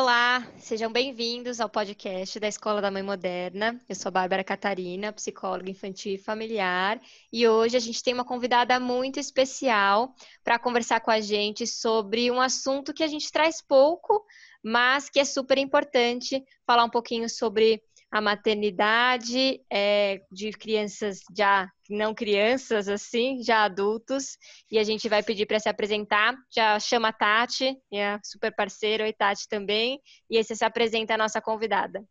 [0.00, 3.80] Olá, sejam bem-vindos ao podcast da Escola da Mãe Moderna.
[3.88, 7.00] Eu sou a Bárbara Catarina, psicóloga infantil e familiar,
[7.32, 12.30] e hoje a gente tem uma convidada muito especial para conversar com a gente sobre
[12.30, 14.24] um assunto que a gente traz pouco,
[14.62, 21.70] mas que é super importante falar um pouquinho sobre a maternidade é, de crianças já
[21.90, 24.36] não crianças assim, já adultos,
[24.70, 26.34] e a gente vai pedir para se apresentar.
[26.54, 30.00] Já chama a Tati, minha super parceira, oi Tati também,
[30.30, 32.04] e esse se apresenta a nossa convidada.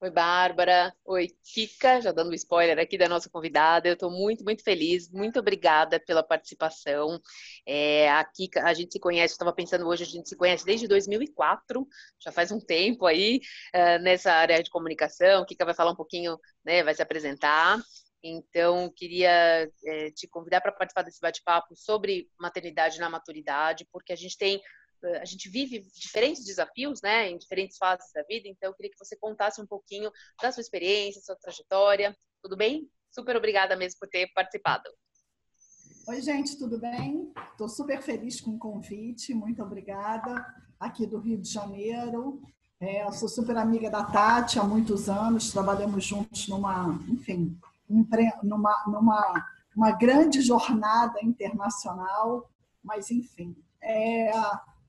[0.00, 0.94] Oi, Bárbara.
[1.06, 2.00] Oi, Kika.
[2.02, 3.88] Já dando um spoiler aqui da nossa convidada.
[3.88, 5.08] Eu estou muito, muito feliz.
[5.10, 7.18] Muito obrigada pela participação.
[7.66, 10.86] É, a Kika, a gente se conhece, estava pensando hoje, a gente se conhece desde
[10.86, 11.86] 2004,
[12.20, 13.40] já faz um tempo aí
[13.74, 15.42] uh, nessa área de comunicação.
[15.42, 17.80] A Kika vai falar um pouquinho, né, vai se apresentar.
[18.22, 24.16] Então, queria é, te convidar para participar desse bate-papo sobre maternidade na maturidade, porque a
[24.16, 24.60] gente tem
[25.20, 28.98] a gente vive diferentes desafios, né, em diferentes fases da vida, então eu queria que
[28.98, 30.10] você contasse um pouquinho
[30.40, 32.88] da sua experiência, sua trajetória, tudo bem?
[33.10, 34.84] Super obrigada mesmo por ter participado.
[36.08, 37.32] Oi, gente, tudo bem?
[37.52, 40.44] Estou super feliz com o convite, muito obrigada.
[40.78, 42.42] Aqui do Rio de Janeiro.
[42.80, 47.58] É, sou super amiga da Tati há muitos anos, trabalhamos juntos numa, enfim,
[48.42, 52.50] numa, numa uma grande jornada internacional,
[52.82, 53.56] mas enfim.
[53.82, 54.30] É,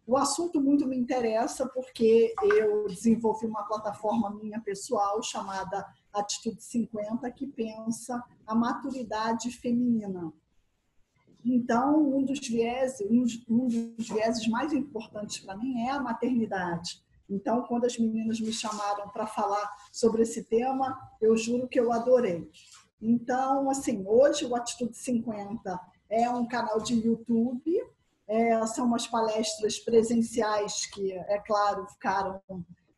[0.08, 7.30] o assunto muito me interessa porque eu desenvolvi uma plataforma minha pessoal chamada Atitude 50
[7.32, 10.32] que pensa a maturidade feminina.
[11.44, 13.06] Então, um dos vieses,
[13.50, 17.04] um dos vieses mais importantes para mim é a maternidade.
[17.30, 21.92] Então, quando as meninas me chamaram para falar sobre esse tema, eu juro que eu
[21.92, 22.50] adorei.
[23.02, 25.80] Então, assim, hoje o Atitude 50
[26.10, 27.82] é um canal de YouTube
[28.28, 32.42] é, são umas palestras presenciais que, é claro, ficaram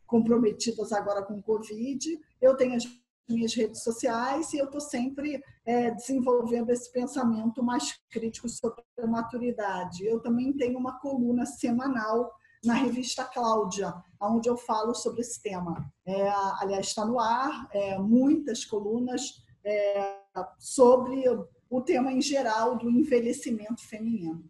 [0.06, 2.20] comprometidas agora com o Covid.
[2.42, 2.86] Eu tenho as
[3.30, 9.06] minhas redes sociais e eu estou sempre é, desenvolvendo esse pensamento mais crítico sobre a
[9.06, 10.06] maturidade.
[10.06, 12.32] Eu também tenho uma coluna semanal
[12.64, 15.92] na revista Cláudia, onde eu falo sobre esse tema.
[16.06, 16.30] É,
[16.62, 20.18] aliás, está no ar é, muitas colunas é,
[20.58, 21.24] sobre
[21.70, 24.50] o tema em geral do envelhecimento feminino.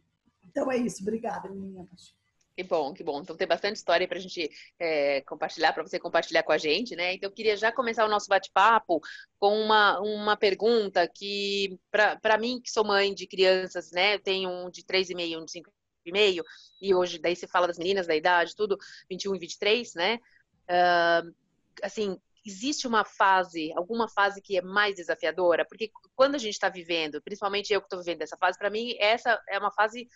[0.58, 1.04] Então é isso.
[1.04, 2.16] Obrigada, meninas.
[2.56, 3.22] Que bom, que bom.
[3.22, 6.96] Então tem bastante história para a gente é, compartilhar, para você compartilhar com a gente,
[6.96, 7.14] né?
[7.14, 9.00] Então eu queria já começar o nosso bate-papo
[9.38, 14.16] com uma, uma pergunta que, para mim, que sou mãe de crianças, né?
[14.16, 16.44] Eu tenho um de 3,5 e um de 5,5,
[16.82, 18.76] e hoje daí você fala das meninas da idade, tudo,
[19.08, 20.16] 21 e 23, né?
[20.68, 21.36] Uh,
[21.84, 22.18] assim,
[22.48, 25.66] existe uma fase, alguma fase que é mais desafiadora?
[25.66, 28.96] Porque quando a gente está vivendo, principalmente eu que estou vivendo essa fase, para mim
[29.00, 30.08] essa é uma fase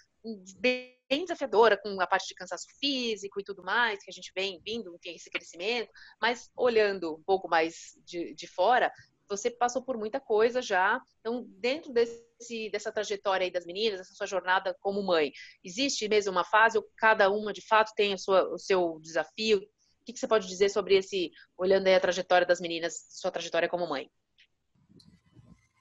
[0.57, 4.61] bem desafiadora, com a parte de cansaço físico e tudo mais, que a gente vem
[4.63, 8.91] vindo, tem esse crescimento, mas olhando um pouco mais de, de fora,
[9.27, 11.01] você passou por muita coisa já.
[11.19, 15.31] Então, dentro desse, dessa trajetória aí das meninas, essa sua jornada como mãe,
[15.63, 19.61] existe mesmo uma fase ou cada uma de fato tem sua, o seu desafio?
[20.01, 23.29] O que, que você pode dizer sobre esse, olhando aí a trajetória das meninas, sua
[23.29, 24.09] trajetória como mãe?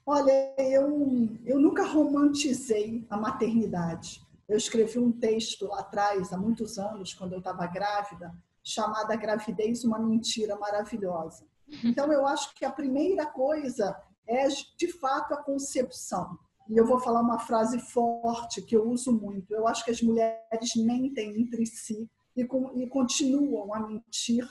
[0.04, 4.20] Olha, eu, eu nunca romantizei a maternidade.
[4.46, 9.84] Eu escrevi um texto lá atrás, há muitos anos, quando eu estava grávida, chamada Gravidez
[9.84, 11.48] Uma Mentira Maravilhosa.
[11.84, 13.96] Então, eu acho que a primeira coisa
[14.28, 16.36] é, de fato, a concepção.
[16.68, 19.54] E eu vou falar uma frase forte que eu uso muito.
[19.54, 24.48] Eu acho que as mulheres mentem entre si e, com, e continuam a mentir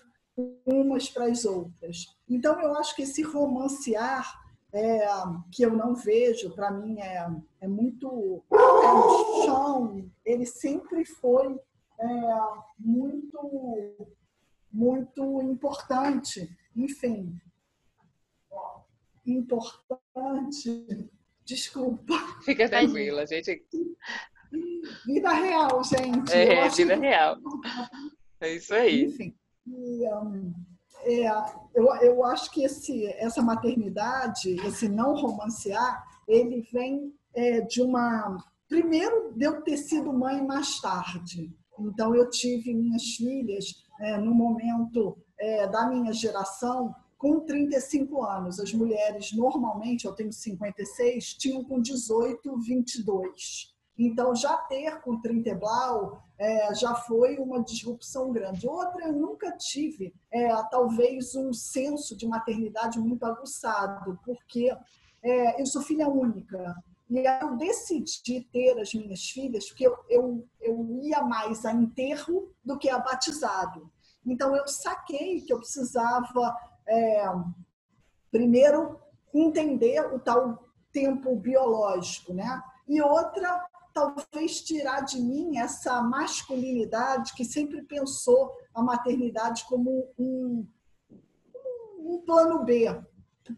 [0.65, 2.06] umas para as outras.
[2.27, 4.39] Então, eu acho que esse romancear,
[4.71, 5.07] é,
[5.51, 7.27] que eu não vejo, para mim é,
[7.62, 8.44] é muito.
[8.51, 11.59] É no chão, ele sempre foi
[12.00, 12.07] é,
[12.80, 14.07] muito,
[14.71, 16.50] muito importante.
[16.75, 17.39] Enfim,
[19.25, 21.09] importante.
[21.45, 22.13] Desculpa.
[22.44, 23.65] Fica tranquila, gente.
[25.06, 26.31] Vida real, gente.
[26.31, 27.01] É, vida que...
[27.01, 27.38] real.
[28.42, 29.04] É isso aí.
[29.04, 29.36] Enfim.
[29.68, 30.54] E, um,
[31.04, 31.28] é,
[31.75, 38.38] eu, eu acho que esse, essa maternidade, esse não romancear, ele vem é, de uma.
[38.68, 41.54] Primeiro, de eu ter sido mãe mais tarde.
[41.80, 43.66] Então, eu tive minhas filhas
[44.00, 48.60] é, no momento é, da minha geração, com 35 anos.
[48.60, 53.79] As mulheres, normalmente, eu tenho 56, tinham com 18, 22.
[54.01, 58.66] Então, já ter com 30 blau é, já foi uma disrupção grande.
[58.66, 64.72] Outra, eu nunca tive, é, talvez, um senso de maternidade muito aguçado, porque
[65.22, 66.74] é, eu sou filha única.
[67.10, 72.54] E eu decidi ter as minhas filhas, porque eu, eu, eu ia mais a enterro
[72.63, 73.92] do que a batizado.
[74.25, 76.56] Então, eu saquei que eu precisava,
[76.88, 77.25] é,
[78.31, 78.98] primeiro,
[79.34, 82.63] entender o tal tempo biológico, né?
[82.88, 90.65] E outra, talvez tirar de mim essa masculinidade que sempre pensou a maternidade como um,
[92.00, 92.88] um plano B.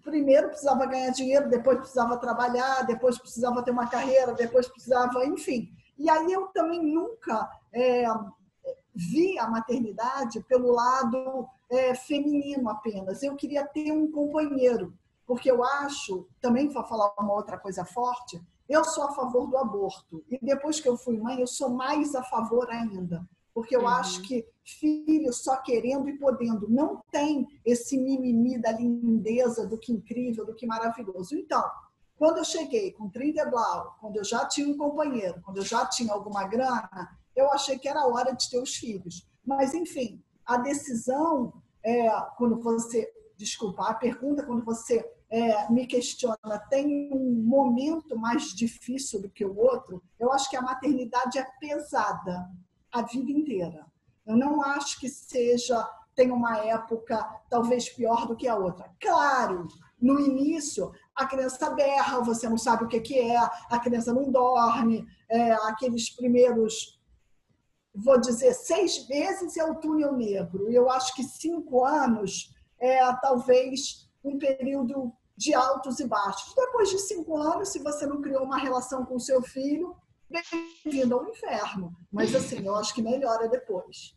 [0.04, 5.70] Primeiro precisava ganhar dinheiro, depois precisava trabalhar, depois precisava ter uma carreira, depois precisava, enfim.
[5.98, 8.06] E aí eu também nunca é,
[8.96, 13.22] vi a maternidade pelo lado é, feminino apenas.
[13.22, 14.94] Eu queria ter um companheiro,
[15.26, 18.42] porque eu acho, também para falar uma outra coisa forte,
[18.72, 20.24] eu sou a favor do aborto.
[20.30, 23.28] E depois que eu fui mãe, eu sou mais a favor ainda.
[23.54, 23.88] Porque eu uhum.
[23.88, 29.92] acho que filho só querendo e podendo não tem esse mimimi da lindeza, do que
[29.92, 31.36] incrível, do que maravilhoso.
[31.36, 31.64] Então,
[32.18, 35.86] quando eu cheguei com 30 blau, quando eu já tinha um companheiro, quando eu já
[35.86, 39.28] tinha alguma grana, eu achei que era hora de ter os filhos.
[39.46, 41.54] Mas, enfim, a decisão,
[41.84, 43.12] é, quando você.
[43.36, 49.46] Desculpa, a pergunta, quando você é, me questiona, tem um momento mais difícil do que
[49.46, 52.50] o outro, eu acho que a maternidade é pesada
[52.92, 53.86] a vida inteira.
[54.28, 58.94] Eu não acho que seja, tem uma época talvez pior do que a outra.
[59.00, 59.70] Claro,
[60.02, 65.08] no início, a criança berra, você não sabe o que, é, a criança não dorme,
[65.30, 67.00] é, aqueles primeiros,
[67.96, 70.70] vou dizer, seis meses é o túnel negro.
[70.70, 76.54] Eu acho que cinco anos é talvez um período de altos e baixos.
[76.54, 79.96] Depois de cinco anos, se você não criou uma relação com seu filho,
[80.30, 81.92] bem-vindo ao inferno.
[82.12, 84.16] Mas assim, eu acho que melhora depois.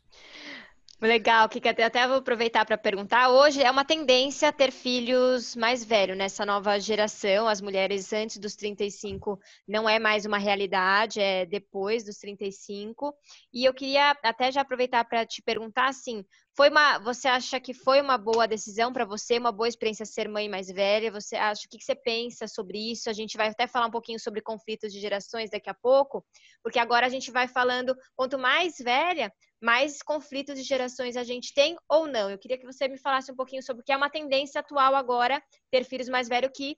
[1.05, 3.29] Legal, que até, vou aproveitar para perguntar.
[3.29, 7.47] Hoje é uma tendência ter filhos mais velhos nessa nova geração.
[7.47, 13.15] As mulheres antes dos 35 não é mais uma realidade, é depois dos 35.
[13.53, 16.25] E eu queria até já aproveitar para te perguntar assim,
[16.57, 20.29] foi uma, você acha que foi uma boa decisão para você, uma boa experiência ser
[20.29, 21.11] mãe mais velha?
[21.11, 23.11] Você acha o que, que você pensa sobre isso?
[23.11, 26.25] A gente vai até falar um pouquinho sobre conflitos de gerações daqui a pouco,
[26.63, 29.33] porque agora a gente vai falando quanto mais velha,
[29.65, 32.31] mais conflitos de gerações a gente tem ou não.
[32.31, 34.95] Eu queria que você me falasse um pouquinho sobre o que é uma tendência atual
[34.95, 36.77] agora ter filhos mais velhos que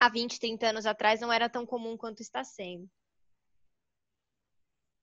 [0.00, 2.88] há 20, 30 anos atrás não era tão comum quanto está sendo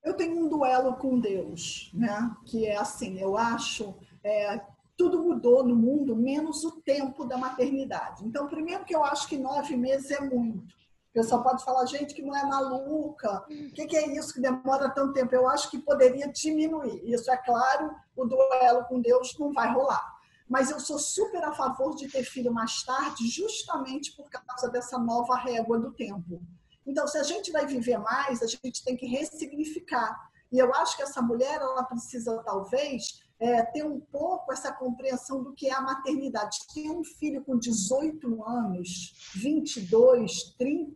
[0.04, 2.32] eu tenho um duelo com Deus, né?
[2.44, 3.92] Que é assim, eu acho
[4.22, 4.64] é,
[4.96, 8.24] tudo mudou no mundo, menos o tempo da maternidade.
[8.24, 10.74] Então, primeiro que eu acho que nove meses é muito.
[11.16, 13.42] Pessoal pode falar, gente, que não é maluca.
[13.48, 15.34] O que, que, é isso que demora tanto tempo?
[15.34, 17.00] Eu acho que poderia diminuir.
[17.10, 20.14] Isso é claro, o duelo com Deus não vai rolar.
[20.46, 24.98] Mas eu sou super a favor de ter filho mais tarde, justamente por causa dessa
[24.98, 26.42] nova régua do tempo.
[26.86, 30.28] Então, se a gente vai viver mais, a gente tem que ressignificar.
[30.52, 35.42] E eu acho que essa mulher, ela precisa, talvez, é, ter um pouco essa compreensão
[35.42, 36.58] do que é a maternidade.
[36.72, 40.94] Ter um filho com 18 anos, 22, 30,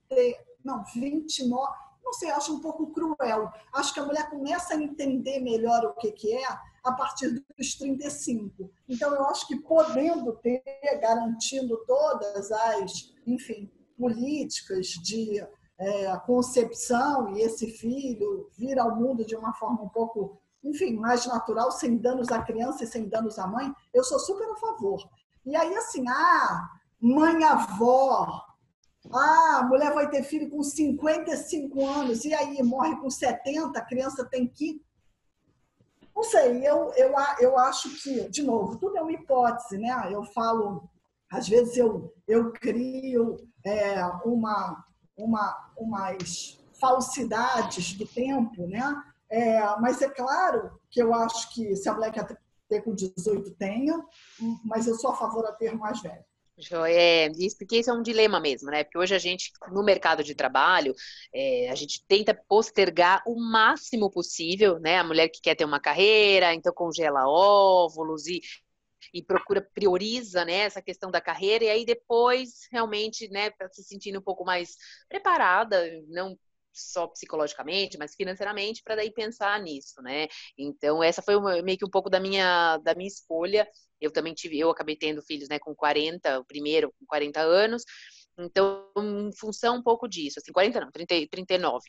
[0.64, 3.52] não, 29, não sei, acho um pouco cruel.
[3.72, 6.44] Acho que a mulher começa a entender melhor o que, que é
[6.82, 8.70] a partir dos 35.
[8.88, 10.62] Então, eu acho que podendo ter,
[11.00, 15.46] garantindo todas as, enfim, políticas de
[15.78, 21.26] é, concepção e esse filho vir ao mundo de uma forma um pouco, enfim, mais
[21.26, 25.08] natural, sem danos à criança e sem danos à mãe, eu sou super a favor.
[25.44, 26.68] E aí, assim, ah,
[27.00, 28.44] mãe-avó,
[29.12, 33.84] ah, a mulher vai ter filho com 55 anos, e aí morre com 70, a
[33.84, 34.82] criança tem que.
[36.14, 40.08] Não sei, eu, eu, eu acho que, de novo, tudo é uma hipótese, né?
[40.12, 40.90] Eu falo,
[41.30, 44.84] às vezes eu, eu crio é, uma,
[45.16, 49.02] uma, umas falsidades do tempo, né?
[49.30, 52.26] É, mas é claro que eu acho que se a mulher quer
[52.68, 53.94] ter com 18, tenha,
[54.64, 56.24] mas eu sou a favor a ter mais velho.
[56.86, 58.84] É, isso porque isso é um dilema mesmo, né?
[58.84, 60.94] Porque hoje a gente, no mercado de trabalho,
[61.32, 64.98] é, a gente tenta postergar o máximo possível, né?
[64.98, 68.40] A mulher que quer ter uma carreira, então congela óvulos e
[69.12, 73.82] e procura, prioriza né, essa questão da carreira, e aí depois realmente, né, para se
[73.82, 74.76] sentindo um pouco mais
[75.08, 76.38] preparada, não
[76.72, 80.28] só psicologicamente, mas financeiramente, para daí pensar nisso, né?
[80.58, 83.66] Então, essa foi uma, meio que um pouco da minha, da minha escolha.
[84.00, 87.84] Eu também tive, eu acabei tendo filhos, né, com 40, o primeiro com 40 anos.
[88.38, 91.84] Então, em função um pouco disso, assim, 40 não, 30, 39.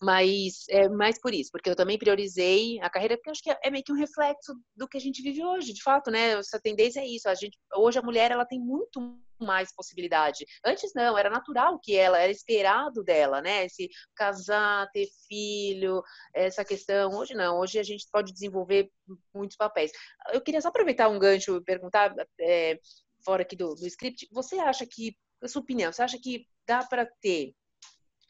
[0.00, 3.70] Mas é mais por isso, porque eu também priorizei a carreira, porque acho que é
[3.70, 6.32] meio que um reflexo do que a gente vive hoje, de fato, né?
[6.34, 7.28] Essa tendência é isso.
[7.28, 9.00] A gente, hoje a mulher ela tem muito
[9.40, 10.44] mais possibilidade.
[10.64, 13.64] Antes não, era natural que ela, era esperado dela, né?
[13.64, 16.02] Esse casar, ter filho,
[16.32, 17.10] essa questão.
[17.16, 18.88] Hoje não, hoje a gente pode desenvolver
[19.34, 19.90] muitos papéis.
[20.32, 22.78] Eu queria só aproveitar um gancho e perguntar, é,
[23.24, 26.84] fora aqui do, do script, você acha que, a sua opinião, você acha que dá
[26.84, 27.54] para ter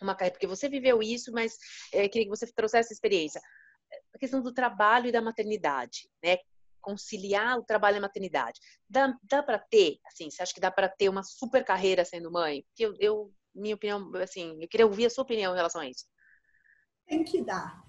[0.01, 1.57] uma carreira, porque você viveu isso, mas
[1.93, 3.41] é, queria que você trouxesse essa experiência.
[4.15, 6.39] A questão do trabalho e da maternidade, né?
[6.81, 8.61] Conciliar o trabalho e a maternidade.
[8.89, 12.31] Dá, dá para ter, assim, você acha que dá para ter uma super carreira sendo
[12.31, 12.63] mãe?
[12.63, 15.89] Porque eu, eu, minha opinião, assim, eu queria ouvir a sua opinião em relação a
[15.89, 16.07] isso.
[17.07, 17.88] Tem que dar.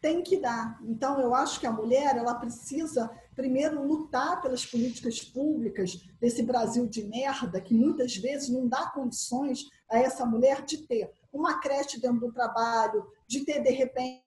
[0.00, 0.80] Tem que dar.
[0.82, 6.86] Então, eu acho que a mulher, ela precisa primeiro lutar pelas políticas públicas desse Brasil
[6.86, 12.00] de merda que muitas vezes não dá condições a essa mulher de ter uma creche
[12.00, 14.22] dentro do trabalho, de ter de repente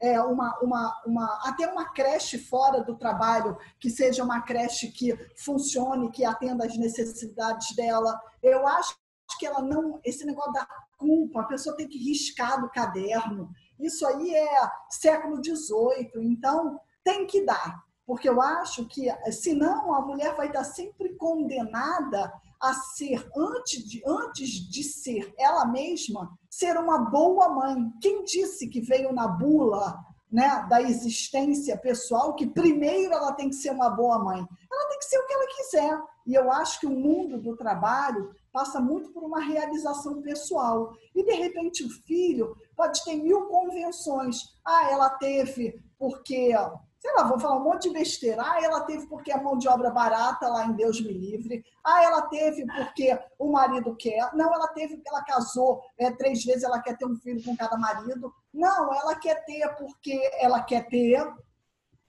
[0.00, 5.16] é, uma, uma, uma, até uma creche fora do trabalho, que seja uma creche que
[5.36, 8.18] funcione, que atenda às necessidades dela.
[8.42, 8.96] Eu acho
[9.38, 10.66] que ela não, esse negócio da
[10.96, 13.50] culpa, a pessoa tem que riscar do caderno.
[13.78, 20.00] Isso aí é século XVIII, então tem que dar porque eu acho que, senão, a
[20.00, 26.78] mulher vai estar sempre condenada a ser, antes de, antes de ser ela mesma, ser
[26.78, 27.76] uma boa mãe.
[28.00, 29.94] Quem disse que veio na bula
[30.32, 34.38] né, da existência pessoal que primeiro ela tem que ser uma boa mãe?
[34.38, 36.02] Ela tem que ser o que ela quiser.
[36.26, 40.92] E eu acho que o mundo do trabalho passa muito por uma realização pessoal.
[41.14, 44.36] E, de repente, o filho pode ter mil convenções.
[44.64, 46.54] Ah, ela teve porque
[47.00, 48.42] sei lá, vou falar um monte de besteira.
[48.42, 51.64] Ah, ela teve porque a mão de obra barata lá em Deus me livre.
[51.84, 54.30] Ah, ela teve porque o marido quer.
[54.34, 57.56] Não, ela teve porque ela casou é, três vezes, ela quer ter um filho com
[57.56, 58.32] cada marido.
[58.52, 61.24] Não, ela quer ter porque ela quer ter.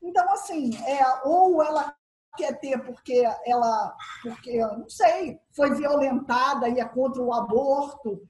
[0.01, 1.95] Então, assim, é, ou ela
[2.37, 8.21] quer ter porque ela, porque, não sei, foi violentada e é contra o aborto.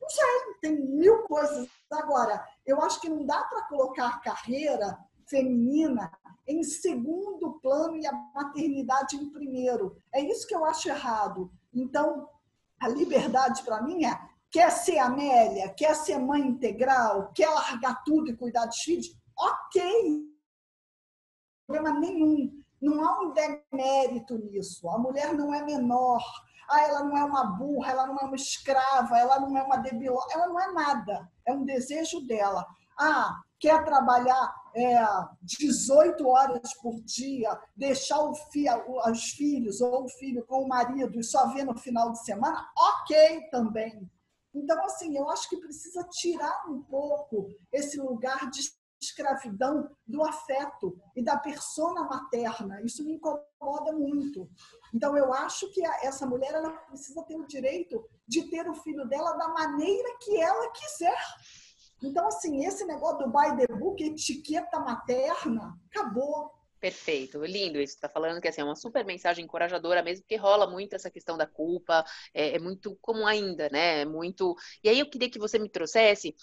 [0.00, 1.68] Não sei, tem mil coisas.
[1.90, 6.10] Agora, eu acho que não dá para colocar carreira feminina
[6.46, 10.00] em segundo plano e a maternidade em primeiro.
[10.12, 11.50] É isso que eu acho errado.
[11.74, 12.28] Então,
[12.80, 14.18] a liberdade para mim é
[14.50, 20.24] quer ser Amélia, quer ser mãe integral, quer largar tudo e cuidar dos filhos, ok.
[21.66, 22.62] Problema nenhum.
[22.80, 24.88] Não há um demérito nisso.
[24.90, 26.22] A mulher não é menor.
[26.68, 29.76] Ah, ela não é uma burra, ela não é uma escrava, ela não é uma
[29.76, 31.30] debiló, ela não é nada.
[31.46, 32.66] É um desejo dela.
[32.98, 34.98] Ah, quer trabalhar é,
[35.42, 38.66] 18 horas por dia, deixar o fi,
[39.10, 42.68] os filhos ou o filho com o marido e só ver no final de semana,
[42.76, 44.10] ok também.
[44.54, 48.60] Então, assim, eu acho que precisa tirar um pouco esse lugar de
[49.00, 52.80] escravidão do afeto e da persona materna.
[52.82, 54.48] Isso me incomoda muito.
[54.94, 59.06] Então, eu acho que essa mulher ela precisa ter o direito de ter o filho
[59.06, 61.18] dela da maneira que ela quiser.
[62.02, 66.52] Então, assim, esse negócio do by the book, etiqueta materna, acabou.
[66.78, 67.94] Perfeito, lindo isso.
[67.94, 71.36] Está falando que assim, é uma super mensagem encorajadora mesmo, porque rola muito essa questão
[71.36, 74.02] da culpa, é, é muito comum ainda, né?
[74.02, 74.54] É muito.
[74.84, 76.34] E aí eu queria que você me trouxesse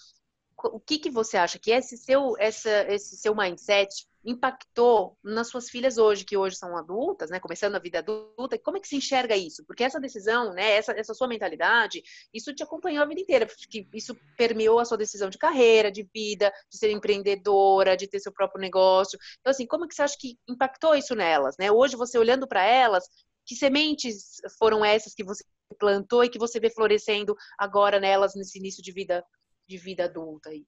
[0.72, 5.68] o que, que você acha que esse seu, essa, esse seu mindset impactou nas suas
[5.68, 8.96] filhas hoje, que hoje são adultas, né, começando a vida adulta, como é que se
[8.96, 9.64] enxerga isso?
[9.66, 12.02] Porque essa decisão, né, essa, essa sua mentalidade,
[12.32, 16.08] isso te acompanhou a vida inteira, que isso permeou a sua decisão de carreira, de
[16.14, 19.18] vida, de ser empreendedora, de ter seu próprio negócio.
[19.40, 21.70] Então, assim, como é que você acha que impactou isso nelas, né?
[21.70, 23.04] Hoje, você olhando para elas,
[23.44, 25.44] que sementes foram essas que você
[25.78, 29.24] plantou e que você vê florescendo agora nelas nesse início de vida
[29.66, 30.66] de vida adulta aí?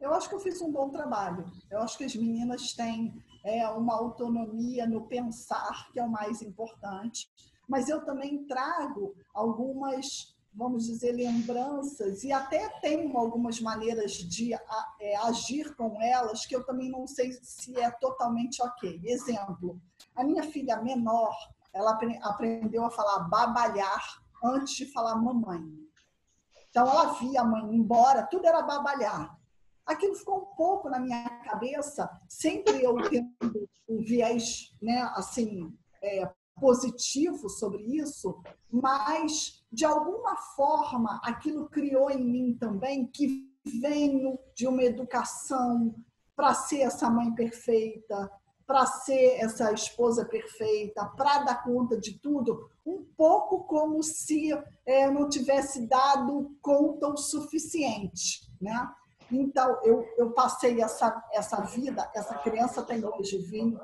[0.00, 1.44] Eu acho que eu fiz um bom trabalho.
[1.70, 6.42] Eu acho que as meninas têm é, uma autonomia no pensar, que é o mais
[6.42, 7.30] importante.
[7.68, 15.16] Mas eu também trago algumas, vamos dizer, lembranças e até tenho algumas maneiras de é,
[15.16, 19.00] agir com elas que eu também não sei se é totalmente ok.
[19.02, 19.80] Exemplo,
[20.14, 21.34] a minha filha menor,
[21.72, 25.85] ela aprendeu a falar babalhar antes de falar mamãe.
[26.76, 29.34] Então ela via a mãe embora, tudo era babalhar.
[29.86, 36.30] Aquilo ficou um pouco na minha cabeça, sempre eu tendo o viés, né, assim, é,
[36.60, 44.66] positivo sobre isso, mas de alguma forma aquilo criou em mim também que venho de
[44.66, 45.94] uma educação
[46.36, 48.30] para ser essa mãe perfeita,
[48.66, 54.52] para ser essa esposa perfeita, para dar conta de tudo, um pouco como se
[54.84, 58.90] é, não tivesse dado conta o suficiente, né?
[59.30, 63.76] Então, eu, eu passei essa, essa vida, essa criança tem hoje 20,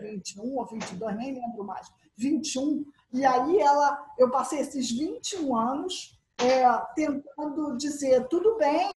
[0.00, 6.20] 21 ou 22, nem lembro mais, 21, e aí ela, eu passei esses 21 anos
[6.38, 6.64] é,
[6.94, 8.92] tentando dizer tudo bem,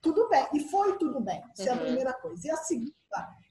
[0.00, 1.68] tudo bem, e foi tudo bem, essa uhum.
[1.68, 1.84] é a uhum.
[1.84, 2.46] primeira coisa.
[2.46, 2.99] E a segunda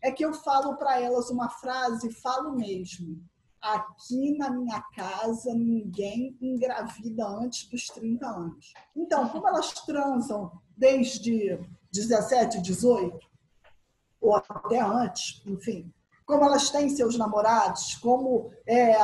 [0.01, 3.21] é que eu falo para elas uma frase, falo mesmo,
[3.61, 8.73] aqui na minha casa ninguém engravida antes dos 30 anos.
[8.95, 11.59] Então, como elas transam desde
[11.91, 13.19] 17, 18,
[14.21, 15.91] ou até antes, enfim,
[16.25, 18.95] como elas têm seus namorados, como é,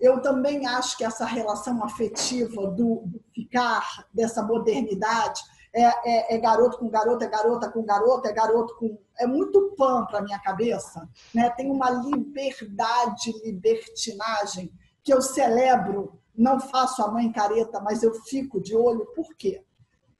[0.00, 5.40] eu também acho que essa relação afetiva do, do ficar, dessa modernidade,
[5.74, 8.98] é, é, é, garoto com garota, é garota com garota, é garoto com.
[9.18, 11.08] É muito pan para minha cabeça.
[11.34, 11.48] Né?
[11.50, 14.70] Tem uma liberdade, libertinagem,
[15.02, 16.20] que eu celebro.
[16.36, 19.06] Não faço a mãe careta, mas eu fico de olho.
[19.14, 19.62] Por quê?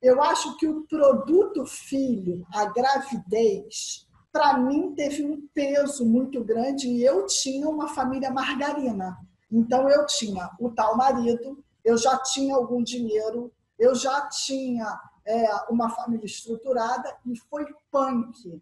[0.01, 6.89] Eu acho que o produto filho, a gravidez, para mim teve um peso muito grande
[6.89, 9.19] e eu tinha uma família margarina.
[9.51, 15.47] Então eu tinha o tal marido, eu já tinha algum dinheiro, eu já tinha é,
[15.71, 18.61] uma família estruturada e foi punk.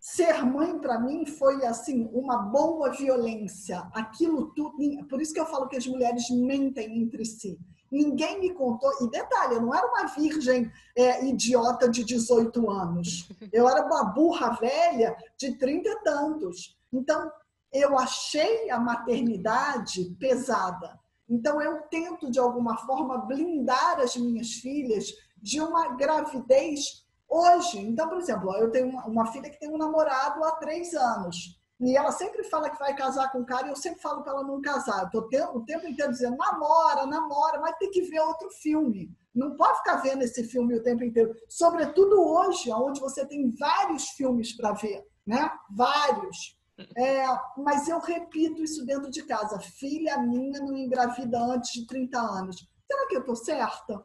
[0.00, 3.80] Ser mãe para mim foi assim uma boa violência.
[3.92, 4.76] Aquilo tudo,
[5.08, 7.58] por isso que eu falo que as mulheres mentem entre si.
[7.90, 8.90] Ninguém me contou.
[9.00, 13.28] E detalhe, eu não era uma virgem é, idiota de 18 anos.
[13.52, 16.76] Eu era uma burra velha de 30 e tantos.
[16.92, 17.30] Então,
[17.72, 20.98] eu achei a maternidade pesada.
[21.28, 27.78] Então, eu tento, de alguma forma, blindar as minhas filhas de uma gravidez hoje.
[27.78, 31.58] Então, por exemplo, eu tenho uma filha que tem um namorado há três anos.
[31.80, 34.32] E ela sempre fala que vai casar com o cara e eu sempre falo para
[34.32, 35.08] ela não casar.
[35.14, 39.16] Eu estou o tempo inteiro dizendo, namora, namora, mas tem que ver outro filme.
[39.32, 41.32] Não pode ficar vendo esse filme o tempo inteiro.
[41.48, 45.52] Sobretudo hoje, onde você tem vários filmes para ver, né?
[45.70, 46.58] Vários.
[46.96, 47.24] É,
[47.56, 49.60] mas eu repito isso dentro de casa.
[49.60, 52.68] Filha minha não engravida antes de 30 anos.
[52.90, 54.04] Será que eu estou certa?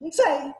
[0.00, 0.54] Não sei.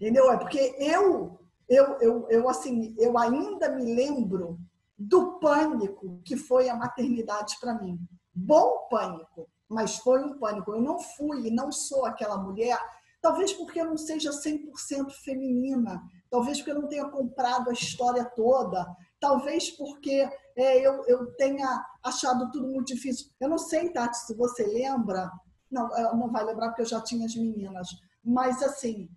[0.00, 0.30] Entendeu?
[0.32, 4.58] É porque eu, eu, eu, eu, assim, eu ainda me lembro
[4.98, 7.98] do pânico que foi a maternidade para mim.
[8.34, 10.72] Bom pânico, mas foi um pânico.
[10.72, 12.78] Eu não fui e não sou aquela mulher,
[13.20, 18.24] talvez porque eu não seja 100% feminina, talvez porque eu não tenha comprado a história
[18.24, 18.86] toda,
[19.18, 23.30] talvez porque é, eu, eu tenha achado tudo muito difícil.
[23.40, 25.30] Eu não sei, Tati, se você lembra,
[25.70, 27.88] não, não vai lembrar porque eu já tinha as meninas,
[28.24, 29.08] mas assim,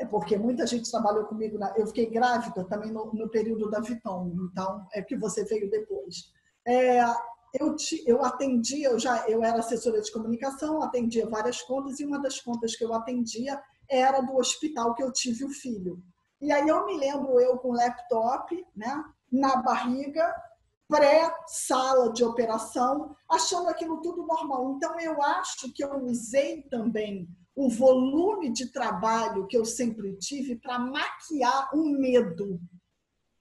[0.00, 1.58] é porque muita gente trabalhou comigo.
[1.58, 5.70] Na, eu fiquei grávida também no, no, período da Viton, então é que você veio
[5.70, 6.32] depois.
[6.66, 7.02] É,
[7.52, 12.06] eu, te, eu atendia, eu já eu era assessora de comunicação, atendia várias contas e
[12.06, 16.02] uma das contas que eu atendia era do hospital que eu tive o filho.
[16.40, 20.34] E aí eu me lembro eu com laptop, né, na barriga,
[20.88, 24.72] pré-sala de operação, achando aquilo tudo normal.
[24.76, 30.56] Então eu acho que eu usei também o volume de trabalho que eu sempre tive
[30.56, 32.60] para maquiar um medo.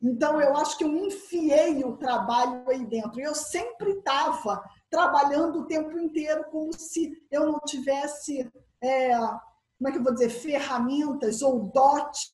[0.02, 3.20] Então, eu acho que eu enfiei o trabalho aí dentro.
[3.20, 8.50] Eu sempre estava trabalhando o tempo inteiro como se eu não tivesse,
[8.82, 12.34] é, como é que eu vou dizer, ferramentas ou dotes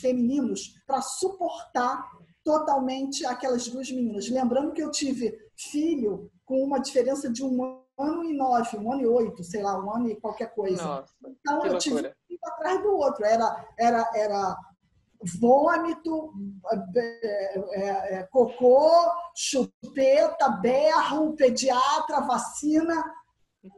[0.00, 2.02] femininos para suportar
[2.44, 4.28] totalmente aquelas duas meninas.
[4.28, 9.02] Lembrando que eu tive filho com uma diferença de um ano e nove, um ano
[9.02, 10.82] e oito, sei lá, um ano e qualquer coisa.
[10.84, 13.24] Nossa, então eu tive um atrás do outro.
[13.24, 14.56] Era, era, era
[15.40, 16.32] vômito,
[16.96, 18.90] é, é, é, cocô,
[19.36, 23.04] chupeta, berro, pediatra, vacina.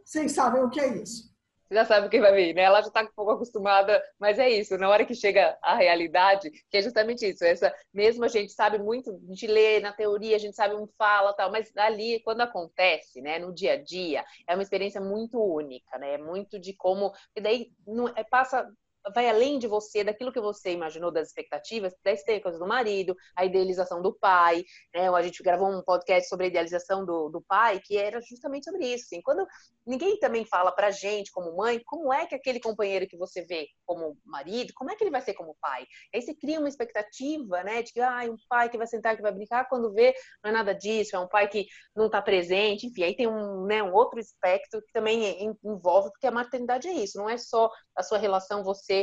[0.04, 1.34] Vocês sabem o que é isso
[1.74, 2.62] já sabe o que vai vir, né?
[2.62, 6.50] Ela já está um pouco acostumada, mas é isso, na hora que chega a realidade,
[6.70, 10.38] que é justamente isso, essa mesmo a gente sabe muito de ler na teoria, a
[10.38, 14.54] gente sabe um fala tal, mas ali quando acontece, né, no dia a dia, é
[14.54, 16.14] uma experiência muito única, né?
[16.14, 18.68] É muito de como e daí não, é, passa
[19.12, 22.67] vai além de você, daquilo que você imaginou das expectativas, daí tem a coisa do
[22.67, 24.64] marido, a idealização do pai,
[24.95, 25.09] né?
[25.09, 28.87] A gente gravou um podcast sobre a idealização do, do pai, que era justamente sobre
[28.87, 29.05] isso.
[29.05, 29.47] Assim, quando
[29.87, 33.67] ninguém também fala pra gente, como mãe, como é que aquele companheiro que você vê
[33.85, 35.85] como marido, como é que ele vai ser como pai?
[36.14, 37.83] Aí você cria uma expectativa, né?
[37.83, 40.53] De que, ah, um pai que vai sentar, que vai brincar, quando vê, não é
[40.53, 43.93] nada disso, é um pai que não tá presente, enfim, aí tem um, né, um
[43.93, 48.19] outro aspecto que também envolve, porque a maternidade é isso, não é só a sua
[48.19, 48.93] relação você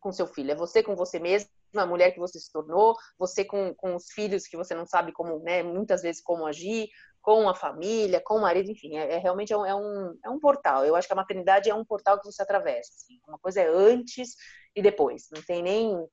[0.00, 3.44] com seu filho, é você com você mesmo, a mulher que você se tornou, você
[3.44, 6.88] com, com os filhos que você não sabe como, né, muitas vezes como agir,
[7.26, 10.30] com a família, com o marido, enfim, é, é realmente é um, é um, é
[10.30, 10.84] um portal.
[10.84, 12.92] Eu acho que a maternidade é um portal que você atravessa.
[12.94, 13.18] Assim.
[13.26, 14.36] Uma coisa é antes
[14.76, 15.26] e depois.
[15.34, 16.06] Não tem nem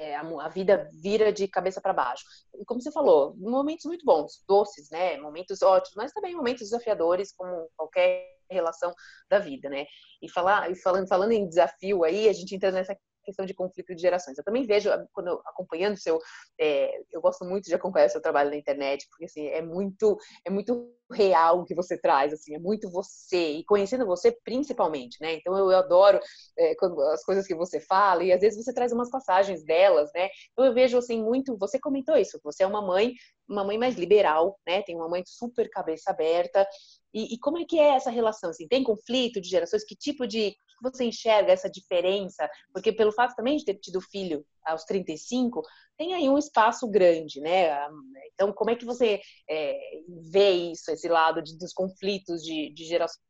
[0.00, 2.24] é, a, a, vida vira de cabeça para baixo.
[2.58, 5.16] E como você falou, momentos muito bons, doces, né?
[5.18, 8.92] Momentos ótimos, mas também momentos desafiadores, como qualquer relação
[9.28, 9.86] da vida, né?
[10.20, 13.94] E falar, e falando, falando em desafio aí, a gente entra nessa questão de conflito
[13.94, 14.36] de gerações.
[14.36, 16.18] Eu também vejo, quando eu, acompanhando o seu,
[16.58, 20.18] é, eu gosto muito de acompanhar o seu trabalho na internet, porque assim, é muito,
[20.44, 25.18] é muito real o que você traz, assim, é muito você, e conhecendo você principalmente,
[25.20, 25.34] né?
[25.34, 26.18] Então eu, eu adoro
[26.58, 30.10] é, quando, as coisas que você fala, e às vezes você traz umas passagens delas,
[30.14, 30.28] né?
[30.52, 33.14] Então eu vejo, assim, muito, você comentou isso, você é uma mãe,
[33.48, 34.82] uma mãe mais liberal, né?
[34.82, 36.66] Tem uma mãe super cabeça aberta,
[37.14, 38.66] e, e como é que é essa relação, assim?
[38.66, 39.84] Tem conflito de gerações?
[39.84, 42.48] Que tipo de, você enxerga essa diferença?
[42.72, 45.62] Porque pelo fato também de ter tido filho aos 35,
[45.98, 47.86] tem aí um espaço grande, né?
[48.32, 49.78] Então, como é que você é,
[50.30, 53.20] vê isso, esse lado de, dos conflitos de, de gerações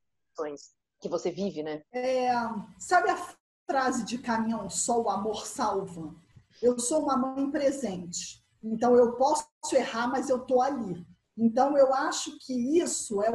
[1.00, 1.82] que você vive, né?
[1.92, 2.30] É,
[2.78, 3.36] sabe a
[3.68, 6.14] frase de caminhão, só o amor salva?
[6.62, 11.06] Eu sou uma mãe presente, então eu posso errar, mas eu tô ali.
[11.36, 13.30] Então, eu acho que isso é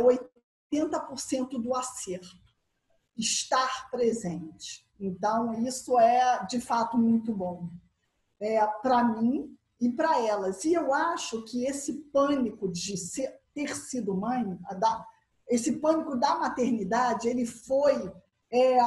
[0.72, 2.48] 80% do acerto
[3.16, 4.88] estar presente.
[5.00, 7.70] Então, isso é de fato muito bom
[8.40, 10.64] é, para mim e para elas.
[10.66, 14.58] E eu acho que esse pânico de ser, ter sido mãe,
[15.48, 18.12] esse pânico da maternidade, ele foi
[18.52, 18.78] é,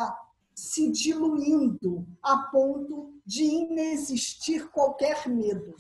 [0.55, 5.75] se diluindo a ponto de inexistir qualquer medo.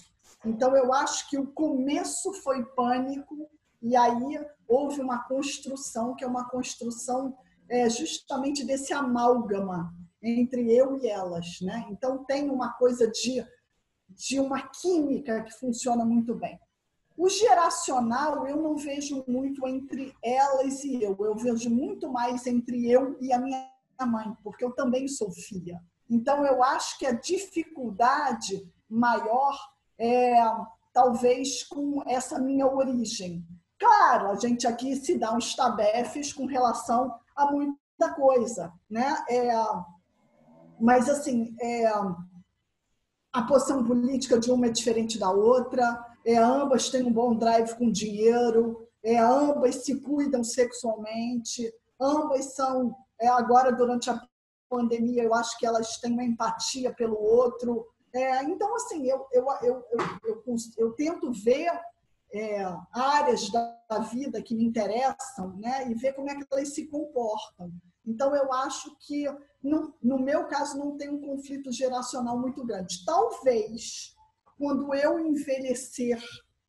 [0.44, 3.48] Então, eu acho que o começo foi pânico,
[3.82, 7.36] e aí houve uma construção, que é uma construção
[7.68, 11.86] é, justamente desse amálgama entre eu e elas, né?
[11.90, 13.46] Então tem uma coisa de,
[14.08, 16.58] de uma química que funciona muito bem.
[17.16, 22.90] O geracional eu não vejo muito entre elas e eu, eu vejo muito mais entre
[22.90, 23.70] eu e a minha
[24.06, 25.80] mãe, porque eu também sou filha.
[26.08, 29.56] Então eu acho que a dificuldade maior
[30.00, 30.34] é
[30.92, 33.46] talvez com essa minha origem.
[33.78, 39.16] Claro, a gente aqui se dá uns tabefes com relação a muita coisa, né?
[39.28, 39.50] É,
[40.80, 41.86] mas, assim, é,
[43.32, 47.74] a posição política de uma é diferente da outra, é, ambas têm um bom drive
[47.76, 54.20] com dinheiro, é, ambas se cuidam sexualmente, ambas são, é, agora durante a
[54.68, 57.86] pandemia, eu acho que elas têm uma empatia pelo outro.
[58.12, 59.84] É, então, assim, eu, eu, eu,
[60.24, 60.44] eu,
[60.76, 61.70] eu, tento ver
[62.32, 66.86] é, áreas da vida que me interessam né, e ver como é que elas se
[66.86, 67.72] comportam.
[68.04, 69.26] Então, eu acho que,
[69.62, 73.04] no, no meu caso, não tem um conflito geracional muito grande.
[73.04, 74.16] Talvez,
[74.58, 76.20] quando eu envelhecer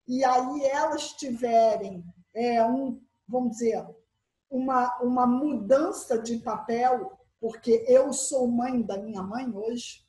[0.07, 3.85] e aí elas tiverem é, um, vamos dizer,
[4.49, 10.00] uma, uma mudança de papel, porque eu sou mãe da minha mãe hoje,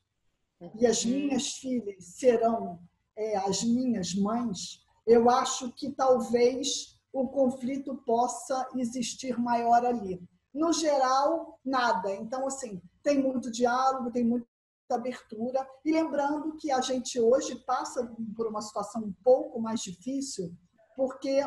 [0.79, 1.11] e as uhum.
[1.11, 2.81] minhas filhas serão
[3.16, 10.22] é, as minhas mães, eu acho que talvez o conflito possa existir maior ali.
[10.55, 12.14] No geral, nada.
[12.14, 14.46] Então, assim, tem muito diálogo, tem muita
[14.90, 15.66] abertura.
[15.85, 20.55] E lembrando que a gente hoje passa por uma situação um pouco mais difícil,
[20.96, 21.42] porque,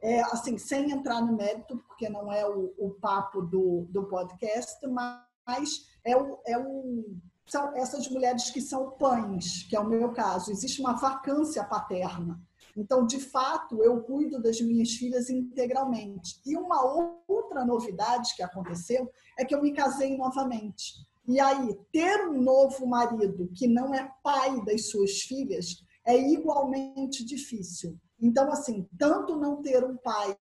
[0.00, 4.84] é, assim, sem entrar no mérito, porque não é o, o papo do, do podcast,
[4.86, 7.04] mas é o, é o
[7.48, 10.50] são essas mulheres que são pães, que é o meu caso.
[10.50, 12.40] Existe uma vacância paterna.
[12.76, 16.40] Então, de fato, eu cuido das minhas filhas integralmente.
[16.46, 16.84] E uma
[17.26, 20.94] outra novidade que aconteceu é que eu me casei novamente.
[21.26, 27.24] E aí, ter um novo marido que não é pai das suas filhas é igualmente
[27.24, 27.98] difícil.
[28.20, 30.36] Então, assim, tanto não ter um pai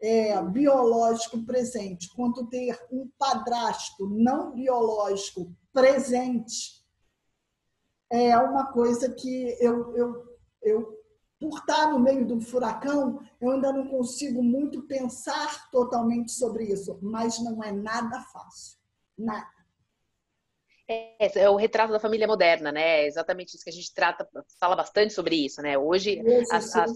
[0.00, 6.80] é, biológico presente, quanto ter um padrasto não biológico presente,
[8.10, 10.98] é uma coisa que eu, eu, eu,
[11.38, 16.98] por estar no meio do furacão, eu ainda não consigo muito pensar totalmente sobre isso,
[17.00, 18.78] mas não é nada fácil.
[19.16, 19.59] Nada.
[20.92, 23.02] É, é, o retrato da família moderna, né?
[23.02, 25.78] É exatamente isso que a gente trata, fala bastante sobre isso, né?
[25.78, 26.20] Hoje.
[26.50, 26.90] As, as...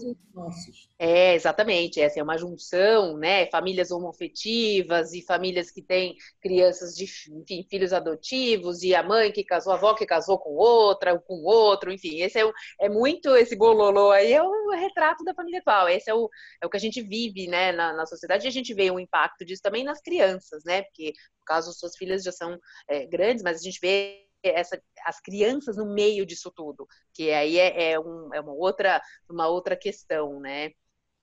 [0.99, 2.01] É, exatamente.
[2.01, 3.45] Essa é uma junção, né?
[3.45, 9.45] Famílias homoafetivas e famílias que têm crianças de enfim, filhos adotivos, e a mãe que
[9.45, 12.21] casou, a avó que casou com outra, com outro, enfim.
[12.21, 15.87] Esse é, o, é muito esse bololô aí, é o retrato da família atual.
[15.87, 16.29] Esse é o,
[16.61, 18.99] é o que a gente vive, né, na, na sociedade, e a gente vê o
[18.99, 20.81] impacto disso também nas crianças, né?
[20.81, 21.13] Porque,
[21.45, 25.85] caso, suas filhas já são é, grandes, mas a gente vê essa, as crianças no
[25.85, 30.71] meio disso tudo, que aí é, é, um, é uma, outra, uma outra questão, né?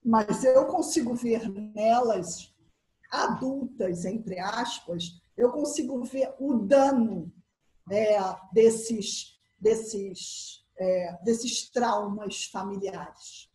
[0.04, 2.52] Mas eu consigo ver nelas,
[3.10, 5.04] adultas, entre aspas,
[5.36, 7.32] eu consigo ver o dano
[7.90, 8.16] é,
[8.52, 13.50] desses, desses, é, desses traumas familiares.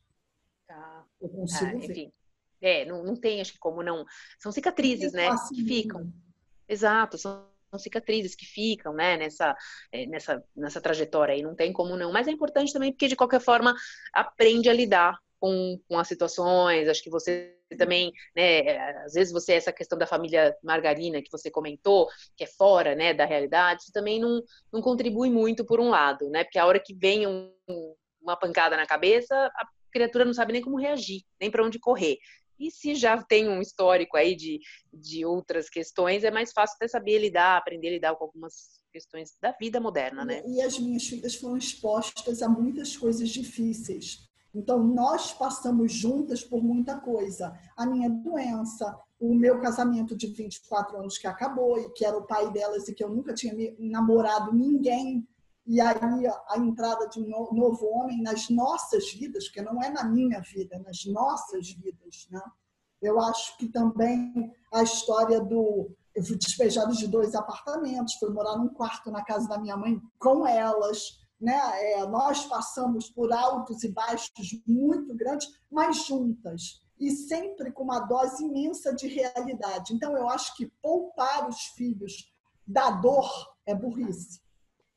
[0.68, 1.06] Tá.
[1.20, 1.88] Eu consigo ah, enfim.
[1.94, 2.14] ver.
[2.60, 4.06] É, não, não tem, acho que como não.
[4.40, 5.30] São cicatrizes, né?
[5.50, 6.12] Que ficam.
[6.68, 9.56] Exato, são são cicatrizes que ficam, né, nessa,
[9.92, 12.12] é, nessa, nessa trajetória aí, não tem como não.
[12.12, 13.76] Mas é importante também porque, de qualquer forma,
[14.14, 19.54] aprende a lidar com, com as situações, acho que você também, né, às vezes você,
[19.54, 23.92] essa questão da família margarina que você comentou, que é fora, né, da realidade, isso
[23.92, 27.52] também não, não contribui muito por um lado, né, porque a hora que vem um,
[28.22, 32.18] uma pancada na cabeça, a criatura não sabe nem como reagir, nem para onde correr.
[32.60, 34.60] E se já tem um histórico aí de,
[34.94, 39.38] de outras questões, é mais fácil até saber lidar, aprender a lidar com algumas questões
[39.42, 40.44] da vida moderna, né?
[40.46, 44.28] E as minhas filhas foram expostas a muitas coisas difíceis.
[44.54, 47.54] Então, nós passamos juntas por muita coisa.
[47.76, 52.26] A minha doença, o meu casamento de 24 anos que acabou, e que era o
[52.26, 55.28] pai delas e que eu nunca tinha namorado ninguém
[55.68, 60.06] e aí a entrada de um novo homem nas nossas vidas, porque não é na
[60.06, 62.42] minha vida, é nas nossas vidas, né?
[63.02, 68.58] Eu acho que também a história do eu fui despejada de dois apartamentos, fui morar
[68.58, 71.60] num quarto na casa da minha mãe com elas, né?
[71.92, 78.00] É, nós passamos por altos e baixos muito grandes, mas juntas e sempre com uma
[78.00, 79.94] dose imensa de realidade.
[79.94, 82.34] Então eu acho que poupar os filhos
[82.66, 83.30] da dor
[83.66, 84.42] é burrice.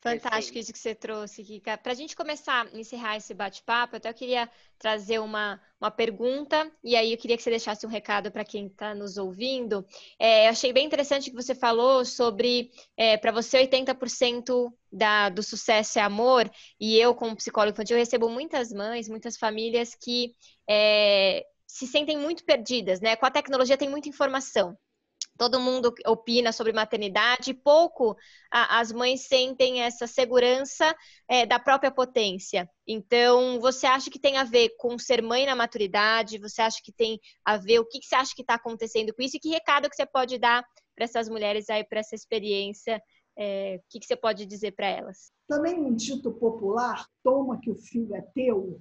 [0.03, 1.77] Fantástico isso que você trouxe, Kika.
[1.77, 6.73] Para a gente começar a encerrar esse bate-papo, eu até queria trazer uma, uma pergunta,
[6.83, 9.85] e aí eu queria que você deixasse um recado para quem está nos ouvindo.
[10.19, 15.43] É, eu achei bem interessante que você falou sobre, é, para você, 80% da, do
[15.43, 20.35] sucesso é amor, e eu, como psicólogo infantil, recebo muitas mães, muitas famílias que
[20.67, 23.17] é, se sentem muito perdidas, né?
[23.17, 24.79] Com a tecnologia tem muita informação
[25.41, 28.15] todo mundo opina sobre maternidade, pouco
[28.53, 30.95] a, as mães sentem essa segurança
[31.27, 32.69] é, da própria potência.
[32.87, 36.37] Então, você acha que tem a ver com ser mãe na maturidade?
[36.37, 37.79] Você acha que tem a ver?
[37.79, 39.39] O que, que você acha que está acontecendo com isso?
[39.39, 40.63] E que recado que você pode dar
[40.95, 43.03] para essas mulheres aí, para essa experiência?
[43.35, 45.33] É, o que, que você pode dizer para elas?
[45.49, 48.79] Também um dito popular, toma que o filho é teu,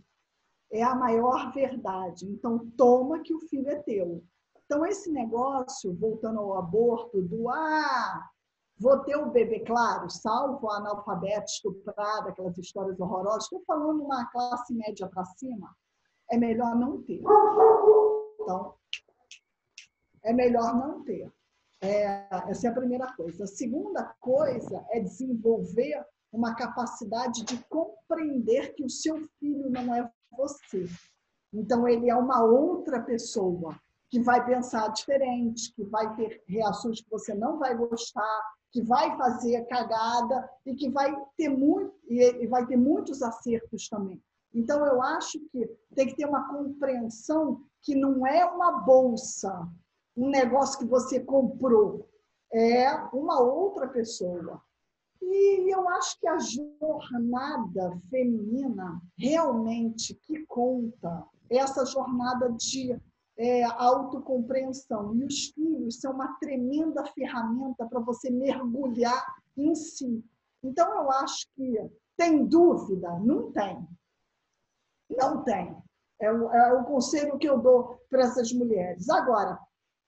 [0.69, 2.25] é a maior verdade.
[2.25, 4.21] Então, toma que o filho é teu.
[4.71, 8.29] Então, esse negócio, voltando ao aborto, do ah,
[8.77, 14.29] vou ter o bebê, claro, salvo a analfabeta estuprada, aquelas histórias horrorosas, estou falando uma
[14.29, 15.75] classe média para cima,
[16.29, 17.19] é melhor não ter.
[18.41, 18.75] Então,
[20.23, 21.33] é melhor não ter.
[21.81, 23.45] É, essa é a primeira coisa.
[23.45, 30.07] A segunda coisa é desenvolver uma capacidade de compreender que o seu filho não é
[30.37, 30.85] você.
[31.51, 33.75] Então, ele é uma outra pessoa
[34.09, 38.41] que vai pensar diferente, que vai ter reações que você não vai gostar,
[38.71, 44.21] que vai fazer cagada e que vai ter muito e vai ter muitos acertos também.
[44.53, 49.67] Então eu acho que tem que ter uma compreensão que não é uma bolsa,
[50.17, 52.09] um negócio que você comprou,
[52.51, 54.61] é uma outra pessoa.
[55.21, 62.99] E eu acho que a jornada feminina realmente que conta essa jornada de
[63.39, 65.15] é, autocompreensão.
[65.15, 69.25] E os filhos são uma tremenda ferramenta para você mergulhar
[69.57, 70.23] em si.
[70.61, 73.17] Então, eu acho que tem dúvida?
[73.19, 73.87] Não tem.
[75.09, 75.75] Não tem.
[76.21, 79.09] É o, é o conselho que eu dou para essas mulheres.
[79.09, 79.57] Agora,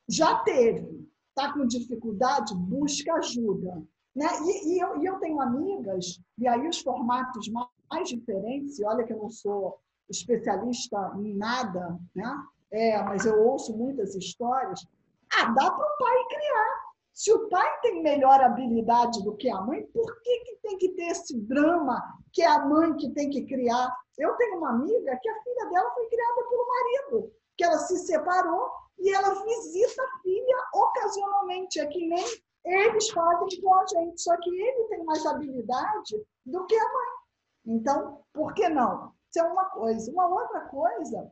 [0.10, 3.82] já teve, está com dificuldade, busca ajuda.
[4.14, 4.28] Né?
[4.44, 9.06] E, e, eu, e eu tenho amigas, e aí os formatos mais, diferentes, e olha
[9.06, 12.44] que eu não sou especialista em nada, né?
[12.72, 14.86] É, mas eu ouço muitas histórias.
[15.34, 16.92] Ah, dá para o pai criar.
[17.14, 20.90] Se o pai tem melhor habilidade do que a mãe, por que, que tem que
[20.90, 23.94] ter esse drama que é a mãe que tem que criar?
[24.18, 27.98] Eu tenho uma amiga que a filha dela foi criada pelo marido, que ela se
[27.98, 31.80] separou e ela visita a filha ocasionalmente.
[31.80, 32.26] É que nem
[32.64, 37.76] eles fazem com a gente, só que ele tem mais habilidade do que a mãe.
[37.76, 39.12] Então, por que não?
[39.30, 40.12] Isso é uma coisa.
[40.12, 41.32] Uma outra coisa,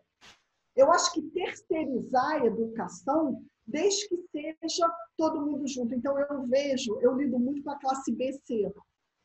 [0.80, 5.94] eu acho que terceirizar a educação, desde que seja todo mundo junto.
[5.94, 8.72] Então, eu vejo, eu lido muito com a classe BC,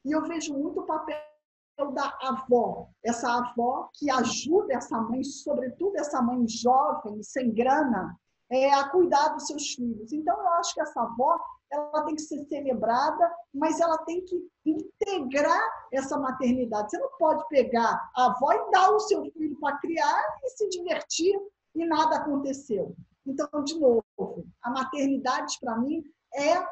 [0.05, 1.17] e eu vejo muito o papel
[1.93, 8.17] da avó, essa avó que ajuda essa mãe, sobretudo essa mãe jovem, sem grana,
[8.51, 10.13] é, a cuidar dos seus filhos.
[10.13, 11.39] Então, eu acho que essa avó
[11.75, 16.91] ela tem que ser celebrada, mas ela tem que integrar essa maternidade.
[16.91, 20.69] Você não pode pegar a avó e dar o seu filho para criar e se
[20.69, 21.35] divertir
[21.75, 22.95] e nada aconteceu.
[23.27, 24.05] Então, de novo,
[24.63, 26.65] a maternidade para mim é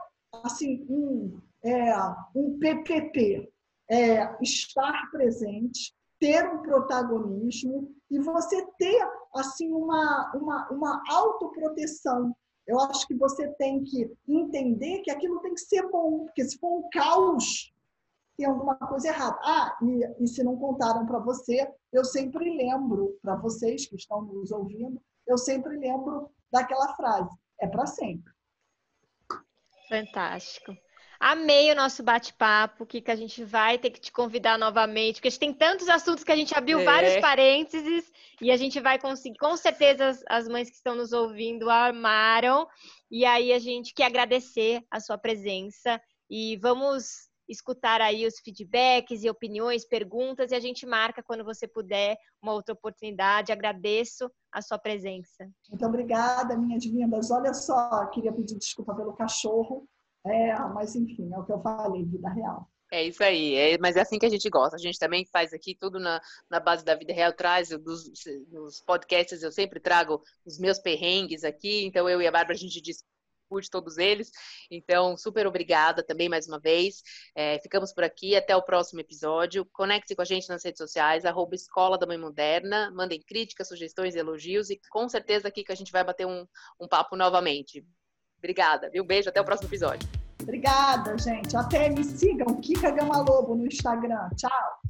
[0.45, 1.95] assim um, é,
[2.35, 3.53] um PPP,
[3.91, 12.35] é estar presente, ter um protagonismo e você ter assim uma, uma, uma autoproteção.
[12.67, 16.59] Eu acho que você tem que entender que aquilo tem que ser bom, porque se
[16.59, 17.73] for um caos,
[18.37, 19.39] tem alguma coisa errada.
[19.43, 24.23] Ah, e, e se não contaram para você, eu sempre lembro, para vocês que estão
[24.23, 28.33] nos ouvindo, eu sempre lembro daquela frase: é para sempre.
[29.89, 30.73] Fantástico.
[31.25, 35.31] Amei o nosso bate-papo, que a gente vai ter que te convidar novamente, porque a
[35.31, 36.85] gente tem tantos assuntos que a gente abriu é.
[36.85, 41.13] vários parênteses e a gente vai conseguir, com certeza as, as mães que estão nos
[41.13, 42.67] ouvindo amaram,
[43.09, 49.23] e aí a gente quer agradecer a sua presença e vamos escutar aí os feedbacks
[49.23, 53.53] e opiniões, perguntas, e a gente marca quando você puder uma outra oportunidade.
[53.53, 55.49] Agradeço a sua presença.
[55.69, 57.31] Muito obrigada, minhas lindas.
[57.31, 59.89] Olha só, queria pedir desculpa pelo cachorro,
[60.25, 62.69] é, mas enfim, é o que eu falei, vida real.
[62.93, 64.77] É isso aí, é, mas é assim que a gente gosta.
[64.77, 68.13] A gente também faz aqui tudo na, na base da vida real, traz dos,
[68.87, 72.83] podcasts, eu sempre trago os meus perrengues aqui, então eu e a Bárbara a gente
[72.83, 74.31] discute todos eles.
[74.71, 77.03] Então, super obrigada também mais uma vez.
[77.35, 79.65] É, ficamos por aqui, até o próximo episódio.
[79.73, 82.91] Conecte-se com a gente nas redes sociais, arroba Escola da Mãe Moderna.
[82.91, 86.47] Mandem críticas, sugestões, elogios e com certeza aqui que a gente vai bater um,
[86.79, 87.83] um papo novamente.
[88.43, 89.05] Obrigada, viu?
[89.05, 90.09] Beijo, até o próximo episódio.
[90.43, 91.57] Obrigada, gente.
[91.57, 94.29] Até me sigam, Kika Gama Lobo no Instagram.
[94.37, 94.83] Tchau.